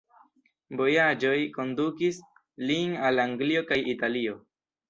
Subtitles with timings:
[0.79, 2.21] Vojaĝoj kondukis
[2.71, 4.43] lin al Anglio kaj Italio.